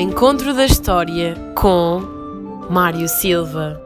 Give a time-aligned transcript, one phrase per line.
[0.00, 2.00] encontro da história com
[2.70, 3.84] Mário Silva.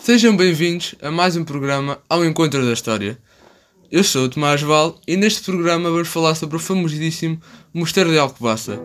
[0.00, 3.18] Sejam bem-vindos a mais um programa Ao Encontro da História.
[3.92, 7.38] Eu sou o Tomás Val e neste programa vamos falar sobre o famosíssimo
[7.74, 8.80] Mosteiro de Alcobaça,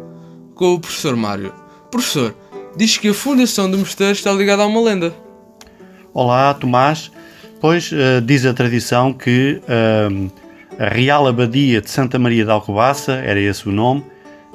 [0.53, 1.53] com o professor Mário.
[1.89, 2.35] Professor,
[2.75, 5.24] diz que a fundação do mosteiro está ligada a uma lenda.
[6.17, 7.11] Olá, Tomás.
[7.59, 10.31] Pois uh, diz a tradição que uh,
[10.79, 14.01] a Real Abadia de Santa Maria de Alcobaça, era esse o nome,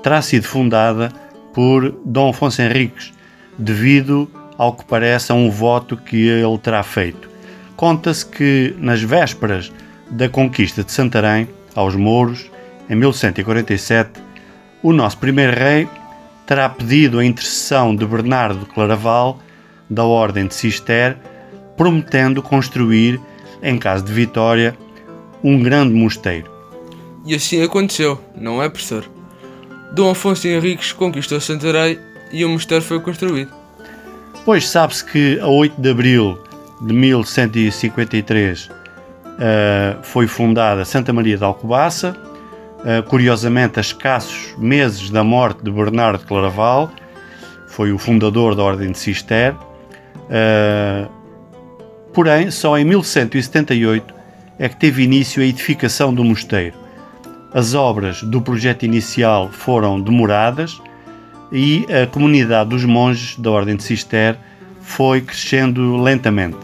[0.02, 1.10] terá sido fundada
[1.52, 3.12] por Dom Afonso Henriques,
[3.59, 7.28] devido ao que parece a um voto que ele terá feito.
[7.77, 9.70] Conta-se que nas vésperas
[10.11, 12.50] da conquista de Santarém aos mouros,
[12.88, 14.12] em 1147,
[14.83, 15.86] o nosso primeiro rei
[16.47, 19.39] terá pedido a intercessão de Bernardo de Claraval,
[19.91, 21.19] da Ordem de Cister,
[21.81, 23.19] prometendo construir,
[23.62, 24.77] em caso de vitória,
[25.42, 26.53] um grande mosteiro.
[27.25, 29.06] E assim aconteceu, não é, professor?
[29.95, 31.98] Dom Afonso Henriques conquistou Santarém
[32.31, 33.51] e o mosteiro foi construído.
[34.45, 36.39] Pois sabe-se que a 8 de abril
[36.83, 38.70] de 1153 uh,
[39.41, 42.14] eh, foi fundada Santa Maria de Alcobaça,
[42.81, 46.91] uh, curiosamente a escassos meses da morte de Bernardo de Claraval,
[47.69, 49.55] foi o fundador da Ordem de Cister.
[50.28, 51.20] Uh,
[52.12, 54.14] porém, só em 1178
[54.58, 56.77] é que teve início a edificação do mosteiro.
[57.52, 60.80] As obras do projeto inicial foram demoradas
[61.50, 64.36] e a comunidade dos monges da Ordem de Cister
[64.80, 66.58] foi crescendo lentamente.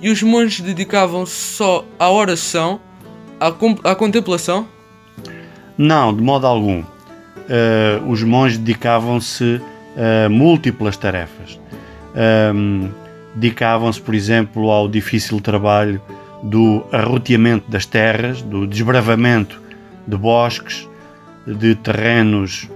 [0.00, 2.80] E os monges dedicavam-se só à oração,
[3.40, 4.66] à, à, contemplação?
[5.76, 6.80] Não, de modo algum.
[6.80, 9.60] Uh, os monges dedicavam-se
[9.96, 11.58] a múltiplas tarefas.
[12.54, 12.88] Um,
[13.36, 16.00] dedicavam-se, por exemplo, ao difícil trabalho
[16.42, 19.60] do arroteamento das terras, do desbravamento
[20.06, 20.88] de bosques,
[21.46, 22.68] de terrenos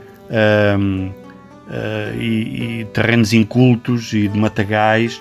[0.79, 5.21] um, uh, e, e, terrenos incultos e de matagais,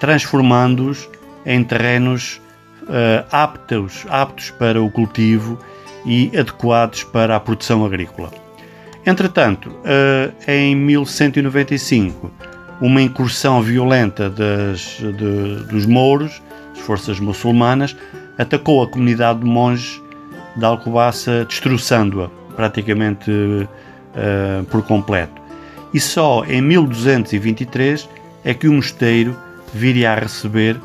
[0.00, 1.08] transformando-os
[1.44, 2.40] em terrenos
[2.82, 5.58] uh, aptos, aptos para o cultivo
[6.04, 8.30] e adequados para a produção agrícola.
[9.04, 12.30] Entretanto, uh, em 1195,
[12.80, 16.42] uma incursão violenta das, de, dos mouros,
[16.72, 17.96] as forças muçulmanas,
[18.38, 20.00] atacou a comunidade de monges
[20.56, 25.46] de Alcobaça, destroçando-a praticamente uh, por completo
[25.96, 28.06] e só em 1223
[28.44, 29.34] é que o mosteiro
[29.72, 30.78] viria a receber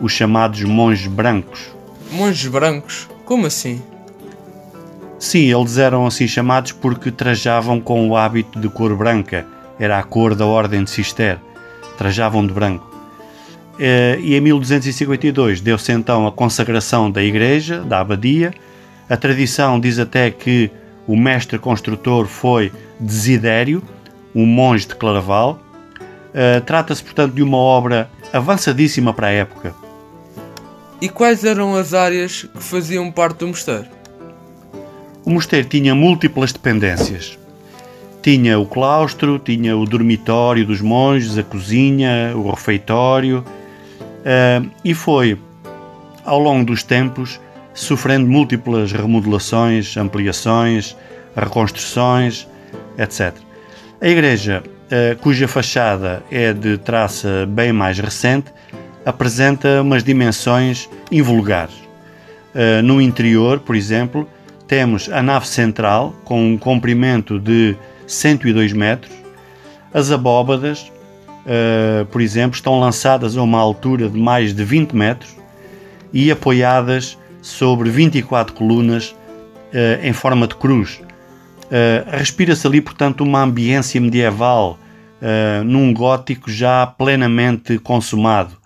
[0.00, 1.74] os chamados monges brancos.
[2.10, 3.06] Monges brancos?
[3.26, 3.82] Como assim?
[5.18, 9.46] Sim, eles eram assim chamados porque trajavam com o hábito de cor branca,
[9.78, 11.38] era a cor da Ordem de Cister,
[11.96, 12.96] trajavam de branco.
[13.78, 18.52] Eh, e em 1252 deu-se então a consagração da igreja, da abadia.
[19.08, 20.70] A tradição diz até que
[21.06, 23.82] o mestre construtor foi Desidério,
[24.34, 25.60] um monge de Claraval.
[26.34, 29.74] Uh, Trata-se, portanto, de uma obra avançadíssima para a época.
[31.00, 33.86] E quais eram as áreas que faziam parte do mosteiro?
[35.24, 37.38] O mosteiro tinha múltiplas dependências.
[38.26, 45.38] Tinha o claustro, tinha o dormitório dos monges, a cozinha, o refeitório, uh, e foi,
[46.24, 47.40] ao longo dos tempos,
[47.72, 50.96] sofrendo múltiplas remodelações, ampliações,
[51.36, 52.48] reconstruções,
[52.98, 53.32] etc.
[54.00, 58.52] A igreja, uh, cuja fachada é de traça bem mais recente,
[59.04, 61.76] apresenta umas dimensões invulgares.
[61.76, 64.28] Uh, no interior, por exemplo,
[64.66, 67.76] temos a nave central com um comprimento de
[68.06, 69.12] 102 metros.
[69.92, 70.90] As abóbadas,
[71.46, 75.34] uh, por exemplo, estão lançadas a uma altura de mais de 20 metros
[76.12, 81.00] e apoiadas sobre 24 colunas uh, em forma de cruz,
[81.66, 84.78] Uh, Respira-se ali, portanto, uma ambiência medieval
[85.64, 88.56] num gótico já plenamente consumado.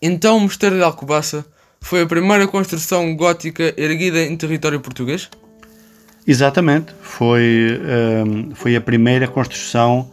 [0.00, 1.44] Então o Mosteiro de Alcobaça
[1.80, 5.28] foi a primeira construção gótica erguida em território português?
[6.26, 10.10] Exatamente, foi, uh, foi a primeira construção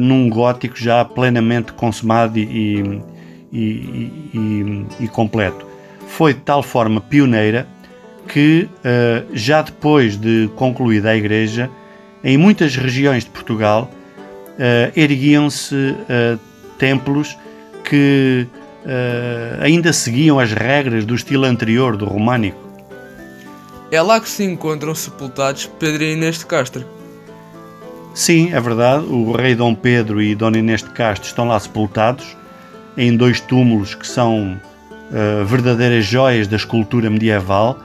[0.00, 3.00] num gótico já plenamente consumado e,
[3.52, 5.64] e, e, e completo.
[6.08, 7.66] Foi de tal forma pioneira
[8.28, 11.70] que, uh, já depois de concluída a igreja,
[12.22, 16.38] em muitas regiões de Portugal uh, erguiam-se uh,
[16.78, 17.36] templos
[17.84, 18.46] que
[19.60, 22.61] ainda seguiam as regras do estilo anterior do românico.
[23.92, 26.82] É lá que se encontram sepultados Pedro e Inês de Castro.
[28.14, 29.04] Sim, é verdade.
[29.04, 32.34] O rei Dom Pedro e Dona Inês de Castro estão lá sepultados.
[32.96, 34.58] em dois túmulos que são
[35.10, 37.78] uh, verdadeiras joias da escultura medieval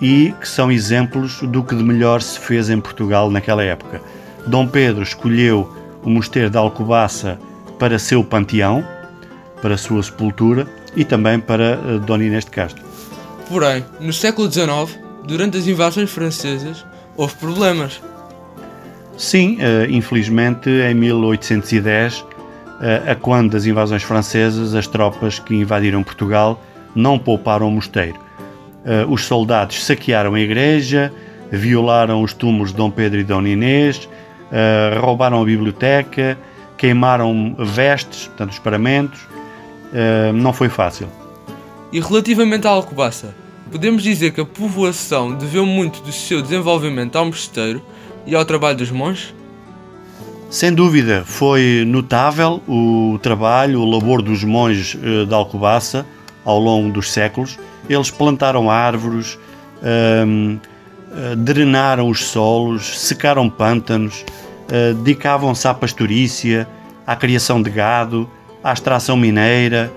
[0.00, 4.00] e que são exemplos do que de melhor se fez em Portugal naquela época.
[4.48, 5.72] Dom Pedro escolheu
[6.02, 7.38] o mosteiro de Alcobaça
[7.78, 8.84] para seu panteão,
[9.60, 10.66] para sua sepultura
[10.96, 12.82] e também para uh, Dona Inês de Castro.
[13.48, 16.84] Porém, no século XIX, durante as invasões francesas,
[17.16, 18.00] houve problemas.
[19.16, 22.26] Sim, uh, infelizmente em 1810, uh,
[23.10, 26.60] a quando das invasões francesas, as tropas que invadiram Portugal
[26.94, 28.18] não pouparam o mosteiro.
[28.84, 31.12] Uh, os soldados saquearam a igreja,
[31.50, 34.08] violaram os túmulos de Dom Pedro e Dona Inês,
[35.00, 36.36] roubaram a biblioteca,
[36.76, 39.20] queimaram vestes, portanto os paramentos.
[40.34, 41.08] não foi fácil.
[41.92, 43.34] E relativamente à Alcobaça,
[43.72, 47.82] podemos dizer que a povoação deveu muito do seu desenvolvimento ao mosteiro
[48.26, 49.34] e ao trabalho dos monges?
[50.50, 56.04] Sem dúvida, foi notável o trabalho, o labor dos monges uh, de Alcobaça
[56.44, 57.58] ao longo dos séculos.
[57.88, 59.38] Eles plantaram árvores,
[59.82, 60.60] um, uh,
[61.14, 64.22] eh, drenaram os solos, secaram pântanos,
[64.68, 66.68] uh, dedicavam-se à pastorícia,
[67.06, 68.28] à criação de gado,
[68.62, 69.90] à extração mineira,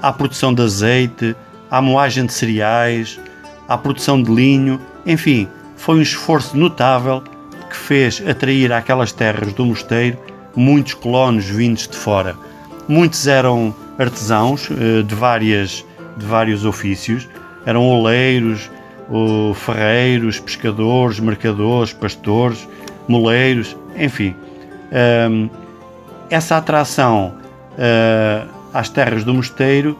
[0.00, 1.36] à produção de azeite,
[1.70, 3.20] à moagem de cereais,
[3.68, 7.22] à produção de linho, enfim, foi um esforço notável
[7.68, 10.18] que fez atrair àquelas terras do mosteiro
[10.56, 12.34] muitos colonos vindos de fora.
[12.88, 15.84] Muitos eram artesãos eh, de, várias,
[16.16, 17.28] de vários ofícios,
[17.64, 18.70] eram oleiros,
[19.54, 22.68] ferreiros, pescadores, mercadores, pastores,
[23.06, 24.34] moleiros, enfim.
[26.28, 27.34] Essa atração
[27.78, 29.98] eh, às terras do mosteiro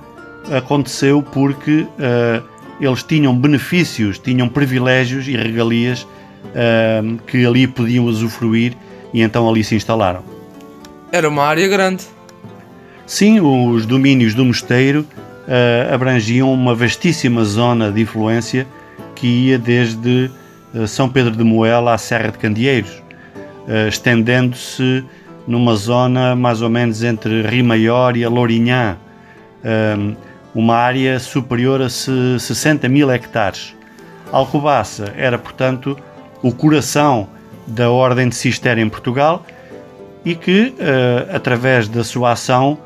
[0.57, 2.43] aconteceu porque uh,
[2.81, 8.77] eles tinham benefícios, tinham privilégios e regalias uh, que ali podiam usufruir
[9.13, 10.23] e então ali se instalaram.
[11.11, 12.05] Era uma área grande.
[13.07, 18.67] Sim, os domínios do mosteiro uh, abrangiam uma vastíssima zona de influência
[19.15, 20.31] que ia desde
[20.87, 23.03] São Pedro de Moela à Serra de Candeeiros,
[23.89, 25.03] estendendo-se
[25.45, 28.97] numa zona mais ou menos entre Rio Maior e a Lourinhã
[30.59, 33.77] uma área superior a 60 mil hectares.
[34.33, 35.97] Alcobaça era, portanto,
[36.43, 37.29] o coração
[37.65, 39.47] da Ordem de Cister em Portugal
[40.25, 42.77] e que, uh, através da sua ação,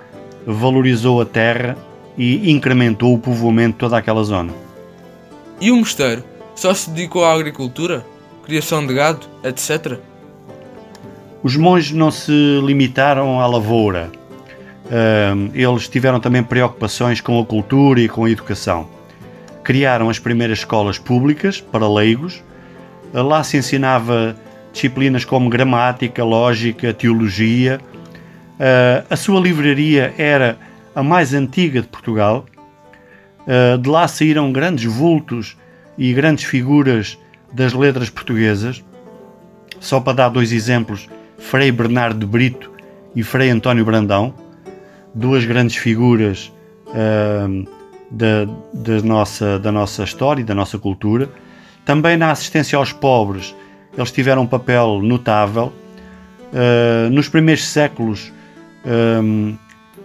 [0.46, 1.74] valorizou a terra
[2.18, 4.52] e incrementou o povoamento de toda aquela zona.
[5.58, 6.22] E o mosteiro
[6.54, 8.04] só se dedicou à agricultura,
[8.44, 9.98] criação de gado, etc.
[11.42, 14.12] Os monges não se limitaram à lavoura
[15.54, 18.88] eles tiveram também preocupações com a cultura e com a educação.
[19.64, 22.42] Criaram as primeiras escolas públicas para leigos.
[23.12, 24.36] Lá se ensinava
[24.72, 27.80] disciplinas como gramática, lógica, teologia.
[28.58, 30.58] Ah, a sua livraria era
[30.94, 32.44] a mais antiga de Portugal.
[33.46, 35.56] Ah, de lá saíram grandes vultos
[35.96, 37.18] e grandes figuras
[37.52, 38.82] das letras portuguesas.
[39.80, 41.08] Só para dar dois exemplos,
[41.38, 42.70] Frei Bernardo de Brito
[43.16, 44.34] e Frei António Brandão
[45.14, 46.52] duas grandes figuras
[46.88, 47.66] uh,
[48.10, 51.28] da, da, nossa, da nossa história e da nossa cultura.
[51.84, 53.54] Também na assistência aos pobres,
[53.96, 55.72] eles tiveram um papel notável.
[56.52, 58.32] Uh, nos primeiros séculos
[58.84, 59.56] um,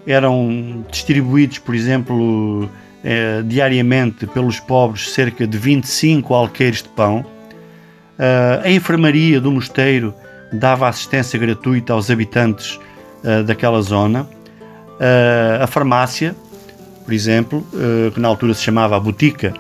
[0.05, 7.19] eram distribuídos, por exemplo, uh, diariamente pelos pobres cerca de 25 alqueires de pão.
[8.17, 10.13] Uh, a enfermaria do mosteiro
[10.53, 12.79] dava assistência gratuita aos habitantes
[13.45, 14.29] daquela zona.
[14.97, 16.35] Uh, a farmácia,
[17.05, 19.53] por exemplo, uh, que na altura se chamava a botica,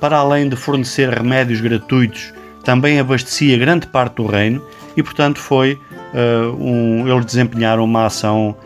[0.00, 2.34] para além de fornecer remédios gratuitos,
[2.64, 4.60] também abastecia grande parte do reino
[4.96, 5.78] e, portanto, foi
[6.12, 8.56] uh, um, eles desempenharam uma ação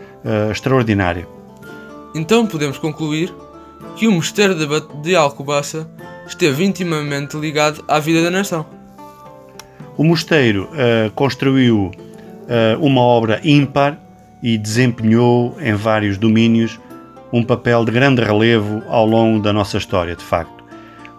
[0.51, 1.25] extraordinária.
[2.13, 3.33] Então podemos concluir
[3.95, 4.53] que o mosteiro
[5.01, 5.89] de Alcobaça
[6.27, 8.65] esteve intimamente ligado à vida da nação.
[9.95, 10.69] O mosteiro
[11.15, 11.91] construiu
[12.81, 13.97] uma obra ímpar
[14.47, 16.79] e desempenhou em vários domínios
[17.33, 20.63] um papel de grande relevo ao longo da nossa história, de facto.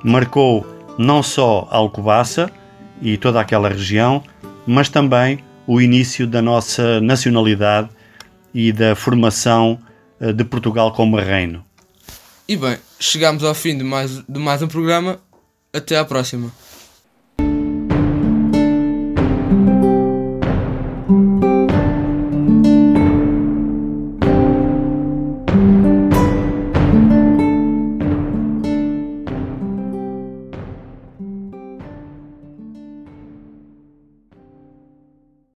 [0.02, 0.66] Marcou
[0.98, 2.50] não só Alcobaça
[3.02, 4.24] e toda aquela região,
[4.66, 7.90] mas também o início da nossa nacionalidade
[8.54, 9.78] e da formação
[10.18, 11.62] eh, de Portugal como reino.
[12.48, 15.20] E bem, chegamos ao fim de mais, de mais um programa.
[15.70, 16.50] Até à próxima.